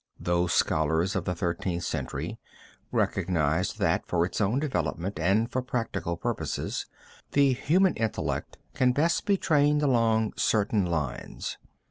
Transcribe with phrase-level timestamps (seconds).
[0.19, 2.39] Those scholars of the Thirteenth Century
[2.91, 6.87] recognized that, for its own development and for practical purposes,
[7.33, 11.59] the human intellect can best be trained along certain lines.